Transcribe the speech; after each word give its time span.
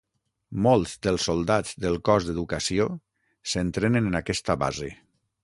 Molts 0.67 0.93
dels 1.07 1.25
soldats 1.29 1.75
del 1.83 1.99
cos 2.09 2.25
d'Educació 2.31 2.89
s'entrenen 3.53 4.11
en 4.13 4.23
aquesta 4.23 4.59
base. 4.67 4.91